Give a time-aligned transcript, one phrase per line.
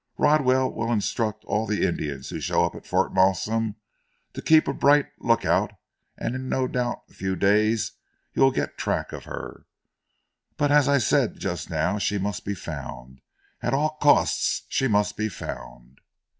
[0.17, 3.75] Rodwell will instruct all the Indians who show up at Fort Malsun
[4.33, 5.73] to keep a bright look out
[6.17, 7.91] and no doubt in a few days
[8.33, 9.67] you will get track of her.
[10.57, 13.21] But as I said just now, she must be found,
[13.61, 15.99] at all costs she must be found!"